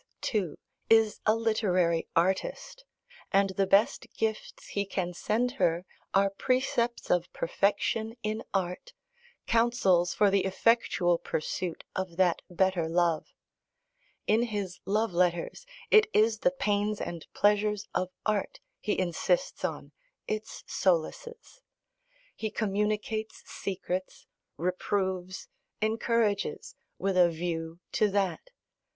too, 0.19 0.57
is 0.89 1.19
a 1.27 1.35
literary 1.35 2.07
artist, 2.15 2.85
and 3.31 3.51
the 3.51 3.67
best 3.67 4.07
gifts 4.17 4.69
he 4.69 4.83
can 4.83 5.13
send 5.13 5.51
her 5.61 5.85
are 6.11 6.31
precepts 6.31 7.11
of 7.11 7.31
perfection 7.33 8.15
in 8.23 8.43
art, 8.51 8.93
counsels 9.45 10.11
for 10.11 10.31
the 10.31 10.43
effectual 10.43 11.19
pursuit 11.19 11.83
of 11.95 12.17
that 12.17 12.41
better 12.49 12.89
love. 12.89 13.27
In 14.25 14.41
his 14.41 14.79
love 14.87 15.13
letters 15.13 15.67
it 15.91 16.07
is 16.15 16.39
the 16.39 16.49
pains 16.49 16.99
and 16.99 17.27
pleasures 17.35 17.87
of 17.93 18.09
art 18.25 18.59
he 18.79 18.97
insists 18.97 19.63
on, 19.63 19.91
its 20.27 20.63
solaces: 20.65 21.61
he 22.35 22.49
communicates 22.49 23.43
secrets, 23.45 24.25
reproves, 24.57 25.47
encourages, 25.79 26.73
with 26.97 27.15
a 27.15 27.29
view 27.29 27.79
to 27.91 28.09
that. 28.09 28.49